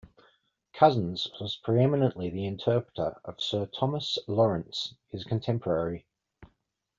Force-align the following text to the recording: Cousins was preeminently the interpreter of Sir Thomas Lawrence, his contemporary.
Cousins 0.73 1.27
was 1.39 1.57
preeminently 1.57 2.31
the 2.31 2.47
interpreter 2.47 3.21
of 3.23 3.39
Sir 3.39 3.67
Thomas 3.67 4.17
Lawrence, 4.27 4.95
his 5.11 5.23
contemporary. 5.23 6.07